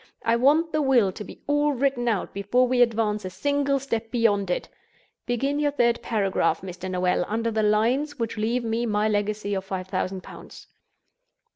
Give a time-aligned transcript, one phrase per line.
[0.25, 4.09] I want the will to be all written out before we advance a single step
[4.09, 4.67] beyond it.
[5.27, 6.89] Begin your third paragraph, Mr.
[6.89, 10.65] Noel, under the lines which leave me my legacy of five thousand pounds."